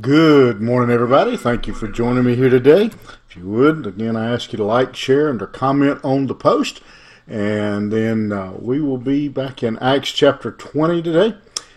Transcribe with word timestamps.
Good 0.00 0.60
morning, 0.60 0.94
everybody. 0.94 1.36
Thank 1.36 1.66
you 1.66 1.74
for 1.74 1.86
joining 1.86 2.24
me 2.24 2.34
here 2.34 2.48
today. 2.48 2.86
If 3.28 3.36
you 3.36 3.46
would, 3.48 3.86
again, 3.86 4.16
I 4.16 4.32
ask 4.32 4.50
you 4.52 4.56
to 4.56 4.64
like, 4.64 4.96
share, 4.96 5.28
and 5.28 5.38
to 5.40 5.46
comment 5.46 6.00
on 6.02 6.28
the 6.28 6.34
post. 6.34 6.80
And 7.28 7.92
then 7.92 8.32
uh, 8.32 8.52
we 8.58 8.80
will 8.80 8.96
be 8.96 9.28
back 9.28 9.62
in 9.62 9.78
Acts 9.80 10.10
chapter 10.10 10.50
20 10.50 11.02
today 11.02 11.34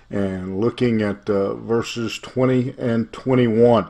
and 0.09 0.61
looking 0.61 1.01
at 1.01 1.29
uh, 1.29 1.55
verses 1.55 2.17
20 2.19 2.75
and 2.77 3.11
21. 3.11 3.83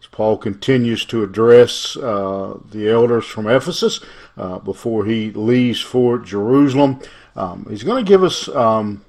As 0.00 0.06
Paul 0.10 0.38
continues 0.38 1.04
to 1.06 1.22
address 1.22 1.96
uh, 1.98 2.58
the 2.70 2.88
elders 2.88 3.26
from 3.26 3.46
Ephesus 3.46 4.00
uh, 4.38 4.58
before 4.58 5.04
he 5.04 5.32
leaves 5.32 5.80
for 5.80 6.18
Jerusalem, 6.18 7.00
um, 7.36 7.66
he's 7.68 7.82
going 7.82 8.02
to 8.02 8.08
give 8.08 8.24
us 8.24 8.48
um, 8.48 9.04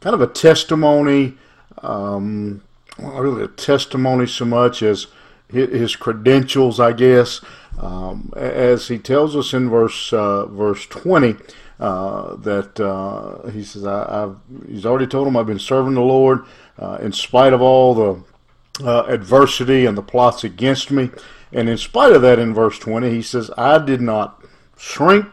kind 0.00 0.14
of 0.14 0.20
a 0.20 0.26
testimony. 0.26 1.38
Um, 1.82 2.62
really 2.98 3.44
a 3.44 3.48
testimony 3.48 4.26
so 4.26 4.44
much 4.44 4.82
as 4.82 5.08
his 5.48 5.96
credentials, 5.96 6.80
I 6.80 6.92
guess, 6.92 7.40
um, 7.80 8.32
as 8.36 8.88
he 8.88 8.98
tells 8.98 9.36
us 9.36 9.52
in 9.52 9.68
verse 9.68 10.12
uh, 10.12 10.46
verse 10.46 10.86
twenty 10.86 11.36
uh, 11.78 12.36
that 12.36 12.80
uh, 12.80 13.48
he 13.50 13.64
says, 13.64 13.86
I, 13.86 14.20
have 14.20 14.36
he's 14.68 14.86
already 14.86 15.06
told 15.06 15.28
him 15.28 15.36
I've 15.36 15.46
been 15.46 15.58
serving 15.58 15.94
the 15.94 16.00
Lord 16.00 16.44
uh, 16.78 16.98
in 17.00 17.12
spite 17.12 17.52
of 17.52 17.60
all 17.60 17.94
the 17.94 18.84
uh, 18.84 19.04
adversity 19.06 19.86
and 19.86 19.96
the 19.96 20.02
plots 20.02 20.44
against 20.44 20.90
me, 20.90 21.10
and 21.52 21.68
in 21.68 21.78
spite 21.78 22.12
of 22.12 22.22
that, 22.22 22.38
in 22.38 22.54
verse 22.54 22.78
twenty, 22.78 23.10
he 23.10 23.22
says, 23.22 23.50
I 23.56 23.78
did 23.78 24.00
not 24.00 24.42
shrink 24.76 25.26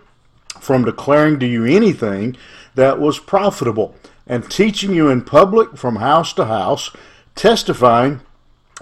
from 0.60 0.86
declaring 0.86 1.40
to 1.40 1.48
you 1.48 1.66
anything 1.66 2.38
that 2.76 3.00
was 3.00 3.20
profitable 3.20 3.96
and 4.28 4.50
teaching 4.50 4.94
you 4.94 5.10
in 5.10 5.24
public 5.24 5.78
from 5.78 5.98
house 5.98 6.34
to 6.34 6.46
house 6.46 6.92
testifying 7.36 8.22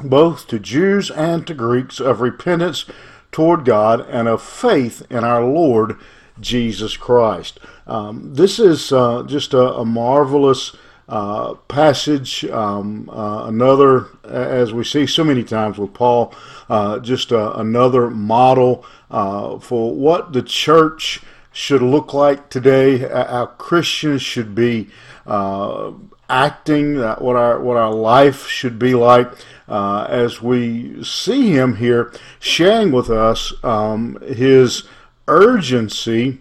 both 0.03 0.47
to 0.47 0.59
Jews 0.59 1.11
and 1.11 1.45
to 1.47 1.53
Greeks 1.53 1.99
of 1.99 2.21
repentance 2.21 2.85
toward 3.31 3.65
God 3.65 4.01
and 4.09 4.27
of 4.27 4.41
faith 4.41 5.05
in 5.09 5.23
our 5.23 5.43
Lord 5.43 5.97
Jesus 6.39 6.95
Christ. 6.97 7.59
Um, 7.85 8.33
this 8.33 8.59
is 8.59 8.91
uh, 8.91 9.23
just 9.23 9.53
a, 9.53 9.73
a 9.73 9.85
marvelous 9.85 10.75
uh, 11.09 11.55
passage. 11.67 12.45
Um, 12.45 13.09
uh, 13.09 13.45
another, 13.47 14.07
as 14.23 14.71
we 14.73 14.83
see 14.83 15.07
so 15.07 15.23
many 15.23 15.43
times 15.43 15.77
with 15.77 15.93
Paul, 15.93 16.33
uh, 16.69 16.99
just 16.99 17.31
a, 17.31 17.57
another 17.57 18.09
model 18.09 18.85
uh, 19.09 19.59
for 19.59 19.93
what 19.93 20.33
the 20.33 20.43
church 20.43 21.21
should 21.59 21.81
look 21.81 22.13
like 22.13 22.49
today, 22.49 22.99
how 22.99 23.45
Christians 23.57 24.21
should 24.21 24.55
be 24.55 24.87
uh, 25.27 25.91
acting, 26.29 26.95
what 26.95 27.35
our 27.35 27.59
what 27.59 27.75
our 27.75 27.93
life 27.93 28.47
should 28.47 28.79
be 28.79 28.95
like, 28.95 29.29
uh, 29.67 30.07
as 30.07 30.41
we 30.41 31.03
see 31.03 31.49
him 31.51 31.75
here 31.75 32.13
sharing 32.39 32.93
with 32.93 33.09
us 33.09 33.51
um, 33.61 34.17
his 34.21 34.83
urgency 35.27 36.37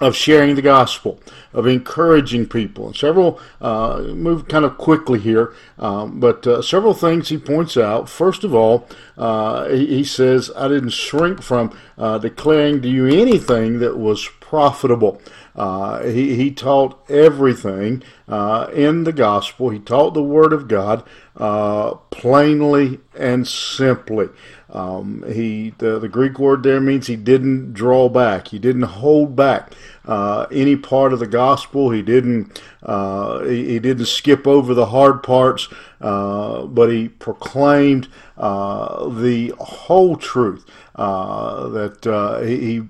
of 0.00 0.14
sharing 0.14 0.54
the 0.54 0.62
gospel, 0.62 1.20
of 1.52 1.66
encouraging 1.66 2.46
people. 2.46 2.86
And 2.86 2.96
several, 2.96 3.40
uh, 3.60 4.02
move 4.14 4.46
kind 4.46 4.64
of 4.64 4.78
quickly 4.78 5.18
here, 5.18 5.52
um, 5.78 6.20
but 6.20 6.46
uh, 6.46 6.62
several 6.62 6.94
things 6.94 7.28
he 7.28 7.38
points 7.38 7.76
out. 7.76 8.08
First 8.08 8.44
of 8.44 8.54
all, 8.54 8.86
uh, 9.16 9.68
he, 9.68 9.86
he, 9.86 10.04
says, 10.04 10.52
I 10.54 10.68
didn't 10.68 10.90
shrink 10.90 11.42
from 11.42 11.76
uh, 11.96 12.18
declaring 12.18 12.80
to 12.82 12.88
you 12.88 13.06
anything 13.06 13.80
that 13.80 13.98
was 13.98 14.28
profitable. 14.40 15.20
Uh, 15.56 16.04
he, 16.04 16.36
he 16.36 16.52
taught 16.52 16.98
everything 17.10 18.02
uh, 18.28 18.68
in 18.72 19.04
the 19.04 19.12
gospel. 19.12 19.70
He 19.70 19.78
taught 19.78 20.14
the 20.14 20.22
Word 20.22 20.52
of 20.52 20.68
God 20.68 21.02
uh, 21.36 21.94
plainly 22.10 23.00
and 23.16 23.46
simply. 23.46 24.28
Um, 24.70 25.24
he 25.32 25.72
the, 25.78 25.98
the 25.98 26.10
Greek 26.10 26.38
word 26.38 26.62
there 26.62 26.80
means 26.80 27.06
he 27.06 27.16
didn't 27.16 27.72
draw 27.72 28.10
back. 28.10 28.48
He 28.48 28.58
didn't 28.58 28.82
hold 28.82 29.34
back 29.34 29.72
uh, 30.04 30.46
any 30.52 30.76
part 30.76 31.14
of 31.14 31.20
the 31.20 31.26
gospel. 31.26 31.90
He 31.90 32.02
didn't 32.02 32.60
uh, 32.82 33.44
he, 33.44 33.66
he, 33.68 33.78
didn't 33.78 34.04
skip 34.06 34.46
over 34.46 34.74
the 34.74 34.86
hard 34.86 35.22
parts, 35.22 35.68
uh, 36.02 36.66
but 36.66 36.90
he 36.90 37.08
proclaimed 37.08 38.08
the 38.36 39.54
whole 39.58 40.16
truth. 40.16 40.66
Uh, 40.98 41.68
that 41.68 42.04
uh, 42.08 42.40
he, 42.40 42.82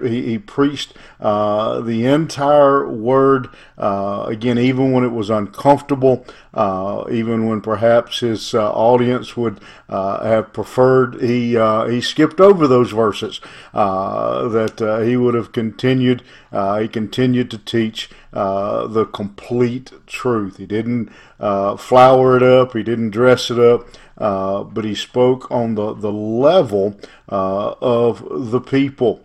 he, 0.00 0.08
he 0.08 0.38
preached 0.38 0.94
uh, 1.20 1.78
the 1.80 2.06
entire 2.06 2.88
word 2.88 3.50
uh, 3.76 4.24
again, 4.28 4.56
even 4.58 4.79
when 4.88 5.04
it 5.04 5.12
was 5.12 5.30
uncomfortable, 5.30 6.24
uh, 6.54 7.04
even 7.10 7.46
when 7.46 7.60
perhaps 7.60 8.20
his 8.20 8.54
audience 8.54 9.36
would 9.36 9.60
have 9.88 10.52
preferred 10.52 11.20
he 11.20 11.52
he 11.90 12.00
skipped 12.00 12.40
over 12.40 12.66
those 12.66 12.92
verses. 12.92 13.40
that 13.72 15.02
he 15.04 15.16
would 15.16 15.34
have 15.34 15.52
continued. 15.52 16.22
he 16.52 16.88
continued 16.88 17.50
to 17.50 17.58
teach 17.58 18.10
the 18.32 19.08
complete 19.12 19.92
truth. 20.06 20.56
He 20.56 20.66
didn't 20.66 21.10
flower 21.38 22.36
it 22.36 22.42
up. 22.42 22.72
He 22.72 22.82
didn't 22.82 23.10
dress 23.10 23.50
it 23.50 23.58
up. 23.58 23.86
Uh, 24.20 24.62
but 24.64 24.84
he 24.84 24.94
spoke 24.94 25.50
on 25.50 25.74
the, 25.74 25.94
the 25.94 26.12
level 26.12 26.94
uh, 27.30 27.74
of 27.80 28.50
the 28.50 28.60
people. 28.60 29.24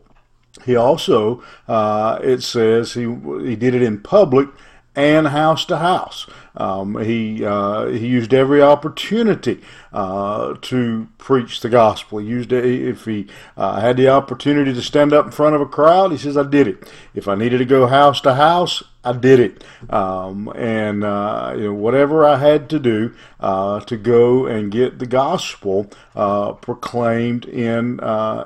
He 0.66 0.76
also, 0.76 1.44
uh, 1.68 2.20
it 2.24 2.42
says, 2.42 2.94
he, 2.94 3.02
he 3.04 3.58
did 3.58 3.76
it 3.76 3.82
in 3.82 4.00
public 4.00 4.48
and 4.96 5.28
house 5.28 5.66
to 5.66 5.78
house. 5.78 6.28
Um, 6.58 6.98
he 7.04 7.44
uh, 7.44 7.88
he 7.88 8.08
used 8.08 8.34
every 8.34 8.62
opportunity 8.62 9.62
uh, 9.92 10.56
to 10.62 11.08
preach 11.18 11.60
the 11.60 11.70
gospel. 11.70 12.20
He 12.20 12.28
used 12.28 12.54
if 12.54 13.06
he 13.06 13.28
uh, 13.58 13.82
had 13.82 13.98
the 13.98 14.08
opportunity 14.08 14.74
to 14.74 14.82
stand 14.82 15.12
up 15.12 15.26
in 15.26 15.32
front 15.32 15.56
of 15.56 15.62
a 15.62 15.66
crowd. 15.66 16.12
He 16.12 16.18
says, 16.18 16.38
"I 16.38 16.44
did 16.44 16.68
it." 16.68 16.90
If 17.14 17.28
I 17.28 17.36
needed 17.36 17.58
to 17.58 17.66
go 17.66 17.88
house 17.88 18.22
to 18.22 18.36
house, 18.36 18.84
I 19.04 19.12
did 19.14 19.40
it. 19.40 19.64
Um, 19.90 20.52
and 20.56 21.04
uh, 21.04 21.54
you 21.58 21.64
know, 21.66 21.74
whatever 21.74 22.26
I 22.26 22.38
had 22.38 22.70
to 22.70 22.80
do 22.80 23.14
uh, 23.42 23.82
to 23.82 23.98
go 23.98 24.46
and 24.46 24.72
get 24.72 25.00
the 25.00 25.08
gospel 25.08 25.92
uh, 26.16 26.54
proclaimed 26.54 27.46
in 27.46 28.00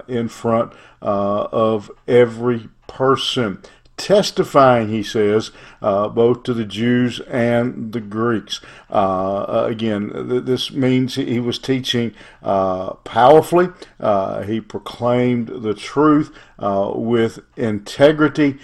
in 0.08 0.30
front 0.30 0.74
of 1.02 1.92
every 2.08 2.70
person 2.88 3.62
testifying, 4.00 4.90
he 4.90 5.04
says, 5.04 5.52
uh, 5.82 6.08
both 6.08 6.44
to 6.44 6.54
the 6.54 6.66
Jews 6.66 7.20
and 7.20 7.92
the 7.92 8.00
Greeks. 8.00 8.62
Uh, 8.90 9.42
uh 9.44 9.68
again, 9.70 10.10
th- 10.30 10.46
this 10.46 10.72
means 10.72 11.16
he 11.16 11.40
was 11.40 11.60
teaching 11.60 12.16
uh, 12.42 12.94
powerfully. 13.04 13.68
Uh, 14.00 14.42
he 14.44 14.62
proclaimed 14.62 15.50
the 15.50 15.74
truth 15.74 16.34
uh, 16.58 16.92
with 16.96 17.40
integrity. 17.58 18.58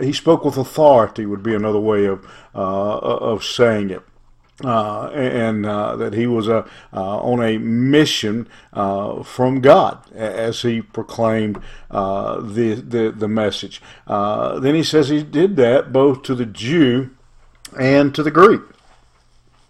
he 0.00 0.12
spoke 0.12 0.44
with 0.44 0.56
authority, 0.56 1.26
would 1.26 1.42
be 1.42 1.54
another 1.54 1.80
way 1.80 2.06
of 2.06 2.24
of 2.54 3.44
saying 3.44 3.90
it 3.90 4.02
uh, 4.64 5.08
and 5.10 5.64
uh, 5.64 5.96
that 5.96 6.14
he 6.14 6.26
was 6.26 6.48
a, 6.48 6.68
uh, 6.92 7.18
on 7.20 7.42
a 7.42 7.58
mission 7.58 8.48
uh, 8.72 9.22
from 9.22 9.60
God 9.60 10.10
as 10.12 10.62
he 10.62 10.82
proclaimed 10.82 11.60
uh, 11.90 12.40
the, 12.40 12.74
the, 12.74 13.12
the 13.16 13.28
message. 13.28 13.80
Uh, 14.06 14.58
then 14.58 14.74
he 14.74 14.82
says 14.82 15.08
he 15.08 15.22
did 15.22 15.56
that 15.56 15.92
both 15.92 16.22
to 16.24 16.34
the 16.34 16.46
Jew 16.46 17.10
and 17.78 18.14
to 18.14 18.22
the 18.22 18.30
Greek. 18.30 18.62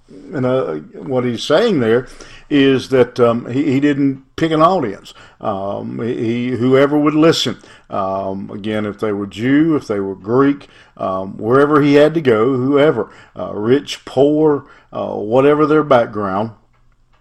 And 0.08 1.06
what 1.06 1.24
he's 1.24 1.44
saying 1.44 1.80
there 1.80 2.08
is 2.48 2.88
that 2.88 3.20
um, 3.20 3.50
he, 3.50 3.72
he 3.72 3.80
didn't 3.80 4.24
pick 4.36 4.52
an 4.52 4.62
audience. 4.62 5.12
Um, 5.38 6.00
he, 6.00 6.48
whoever 6.52 6.98
would 6.98 7.14
listen. 7.14 7.58
Um, 7.90 8.50
again, 8.50 8.84
if 8.84 9.00
they 9.00 9.12
were 9.12 9.26
Jew, 9.26 9.76
if 9.76 9.86
they 9.86 10.00
were 10.00 10.14
Greek, 10.14 10.68
um, 10.96 11.38
wherever 11.38 11.80
he 11.80 11.94
had 11.94 12.14
to 12.14 12.20
go, 12.20 12.56
whoever, 12.56 13.10
uh, 13.36 13.54
rich, 13.54 14.04
poor, 14.04 14.68
uh, 14.92 15.14
whatever 15.14 15.66
their 15.66 15.84
background, 15.84 16.52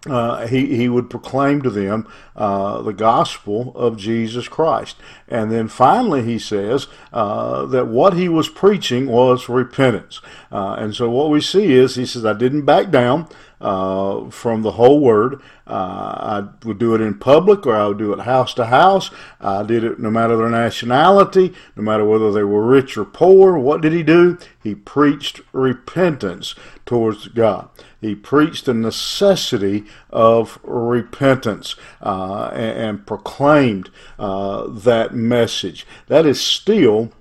uh, 0.06 0.46
he, 0.46 0.76
he 0.76 0.88
would 0.88 1.10
proclaim 1.10 1.60
to 1.60 1.70
them 1.70 2.06
uh, 2.36 2.80
the 2.82 2.92
gospel 2.92 3.72
of 3.74 3.96
Jesus 3.96 4.46
Christ. 4.46 4.96
And 5.26 5.50
then 5.50 5.68
finally, 5.68 6.22
he 6.22 6.38
says 6.38 6.86
uh, 7.12 7.66
that 7.66 7.88
what 7.88 8.14
he 8.14 8.28
was 8.28 8.48
preaching 8.48 9.08
was 9.08 9.48
repentance. 9.48 10.20
Uh, 10.52 10.76
and 10.78 10.94
so 10.94 11.10
what 11.10 11.30
we 11.30 11.40
see 11.40 11.72
is, 11.72 11.96
he 11.96 12.06
says, 12.06 12.24
I 12.24 12.32
didn't 12.32 12.64
back 12.64 12.90
down 12.90 13.28
uh, 13.60 14.30
from 14.30 14.62
the 14.62 14.72
whole 14.72 15.00
word. 15.00 15.40
Uh, 15.66 15.72
I 15.72 16.66
would 16.66 16.78
do 16.78 16.94
it 16.94 17.00
in 17.00 17.18
public 17.18 17.66
or 17.66 17.76
I 17.76 17.86
would 17.86 17.98
do 17.98 18.12
it 18.12 18.20
house 18.20 18.54
to 18.54 18.66
house. 18.66 19.10
I 19.40 19.62
did 19.62 19.84
it 19.84 19.98
no 19.98 20.10
matter 20.10 20.36
their 20.36 20.48
nationality, 20.48 21.52
no 21.76 21.82
matter 21.82 22.04
whether 22.04 22.32
they 22.32 22.44
were 22.44 22.64
rich 22.64 22.96
or 22.96 23.04
poor. 23.04 23.58
What 23.58 23.80
did 23.80 23.92
he 23.92 24.02
do? 24.02 24.38
He 24.62 24.74
preached 24.74 25.40
repentance 25.52 26.54
towards 26.86 27.28
God. 27.28 27.68
He 28.00 28.14
preached 28.14 28.66
the 28.66 28.74
necessity 28.74 29.84
of 30.10 30.58
repentance 30.62 31.74
uh, 32.00 32.50
and, 32.52 32.78
and, 32.78 33.06
proclaimed 33.06 33.90
uh, 34.18 34.68
that 34.68 35.14
message. 35.14 35.86
That 36.06 36.24
is 36.24 36.40
still 36.40 37.12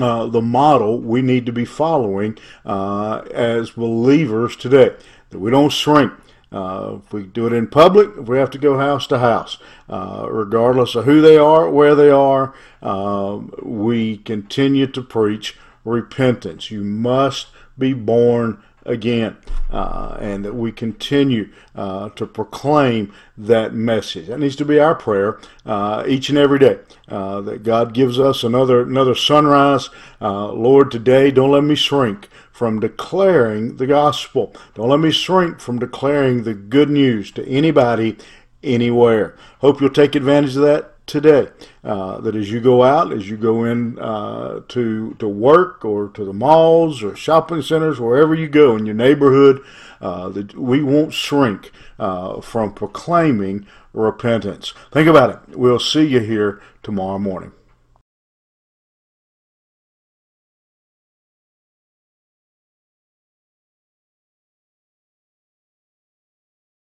uh, 0.00 0.26
the 0.26 0.42
model 0.42 0.98
we 0.98 1.22
need 1.22 1.46
to 1.46 1.52
be 1.52 1.64
following 1.64 2.38
uh, 2.64 3.22
as 3.32 3.70
believers 3.70 4.56
today 4.56 4.96
that 5.30 5.38
we 5.38 5.50
don't 5.50 5.72
shrink, 5.72 6.12
Uh, 6.52 6.98
if 7.04 7.12
we 7.12 7.24
do 7.24 7.46
it 7.46 7.52
in 7.52 7.66
public, 7.66 8.08
if 8.16 8.28
we 8.28 8.38
have 8.38 8.50
to 8.50 8.58
go 8.58 8.78
house 8.78 9.06
to 9.08 9.18
house, 9.18 9.58
uh, 9.90 10.26
regardless 10.30 10.94
of 10.94 11.04
who 11.04 11.20
they 11.20 11.36
are, 11.36 11.68
where 11.68 11.94
they 11.96 12.08
are, 12.08 12.54
um, 12.82 13.50
we 13.62 14.18
continue 14.18 14.86
to 14.86 15.02
preach 15.02 15.56
repentance. 15.84 16.70
You 16.70 16.84
must 16.84 17.48
be 17.76 17.92
born 17.92 18.58
again, 18.86 19.36
uh, 19.70 20.16
and 20.20 20.44
that 20.44 20.54
we 20.54 20.72
continue 20.72 21.50
uh, 21.74 22.08
to 22.10 22.26
proclaim 22.26 23.12
that 23.36 23.74
message. 23.74 24.28
That 24.28 24.40
needs 24.40 24.56
to 24.56 24.64
be 24.64 24.78
our 24.78 24.94
prayer 24.94 25.38
uh, 25.64 26.04
each 26.06 26.28
and 26.28 26.38
every 26.38 26.58
day. 26.58 26.78
Uh, 27.08 27.40
that 27.42 27.62
God 27.62 27.94
gives 27.94 28.18
us 28.18 28.42
another 28.42 28.82
another 28.82 29.14
sunrise. 29.14 29.90
Uh, 30.20 30.52
Lord, 30.52 30.90
today 30.90 31.30
don't 31.30 31.50
let 31.50 31.64
me 31.64 31.74
shrink 31.74 32.28
from 32.50 32.80
declaring 32.80 33.76
the 33.76 33.86
gospel. 33.86 34.54
Don't 34.74 34.88
let 34.88 35.00
me 35.00 35.10
shrink 35.10 35.60
from 35.60 35.78
declaring 35.78 36.44
the 36.44 36.54
good 36.54 36.88
news 36.88 37.30
to 37.32 37.46
anybody, 37.46 38.16
anywhere. 38.62 39.36
Hope 39.58 39.80
you'll 39.80 39.90
take 39.90 40.14
advantage 40.14 40.56
of 40.56 40.62
that 40.62 40.95
today. 41.06 41.48
Uh, 41.84 42.20
that 42.20 42.34
as 42.34 42.50
you 42.50 42.60
go 42.60 42.82
out, 42.82 43.12
as 43.12 43.28
you 43.30 43.36
go 43.36 43.64
in 43.64 43.98
uh, 43.98 44.60
to 44.68 45.14
to 45.18 45.28
work 45.28 45.84
or 45.84 46.08
to 46.10 46.24
the 46.24 46.32
malls 46.32 47.02
or 47.02 47.16
shopping 47.16 47.62
centers, 47.62 48.00
wherever 48.00 48.34
you 48.34 48.48
go 48.48 48.76
in 48.76 48.86
your 48.86 48.94
neighborhood, 48.94 49.64
uh, 50.00 50.28
that 50.30 50.54
we 50.54 50.82
won't 50.82 51.12
shrink 51.12 51.70
uh, 51.98 52.40
from 52.40 52.72
proclaiming 52.72 53.66
repentance. 53.92 54.74
Think 54.92 55.08
about 55.08 55.30
it. 55.30 55.56
We'll 55.56 55.78
see 55.78 56.06
you 56.06 56.20
here 56.20 56.60
tomorrow 56.82 57.18
morning. 57.18 57.52